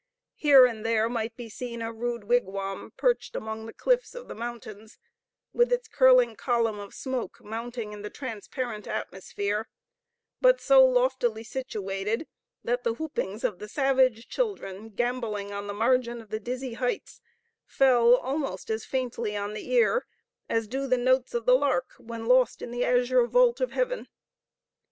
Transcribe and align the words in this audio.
Here 0.37 0.65
and 0.65 0.83
there 0.83 1.07
might 1.07 1.35
be 1.37 1.47
seen 1.47 1.79
a 1.83 1.93
rude 1.93 2.23
wigwam 2.23 2.91
perched 2.97 3.35
among 3.35 3.67
the 3.67 3.71
cliffs 3.73 4.15
of 4.15 4.27
the 4.27 4.33
mountains, 4.33 4.97
with 5.53 5.71
its 5.71 5.87
curling 5.87 6.35
column 6.35 6.79
of 6.79 6.95
smoke 6.95 7.37
mounting 7.43 7.93
in 7.93 8.01
the 8.01 8.09
transparent 8.09 8.87
atmosphere, 8.87 9.67
but 10.41 10.59
so 10.59 10.83
loftily 10.83 11.43
situated 11.43 12.25
that 12.63 12.83
the 12.83 12.93
whoopings 12.93 13.43
of 13.43 13.59
the 13.59 13.67
savage 13.69 14.27
children, 14.27 14.89
gamboling 14.89 15.51
on 15.53 15.67
the 15.67 15.71
margin 15.71 16.19
of 16.19 16.29
the 16.31 16.39
dizzy 16.39 16.73
heights, 16.73 17.21
fell 17.63 18.15
almost 18.15 18.71
as 18.71 18.83
faintly 18.83 19.37
on 19.37 19.53
the 19.53 19.71
ear 19.71 20.07
as 20.49 20.67
do 20.67 20.87
the 20.87 20.97
notes 20.97 21.35
of 21.35 21.45
the 21.45 21.53
lark 21.53 21.93
when 21.99 22.25
lost 22.25 22.63
in 22.63 22.71
the 22.71 22.83
azure 22.83 23.27
vault 23.27 23.61
of 23.61 23.69
heaven. 23.69 24.07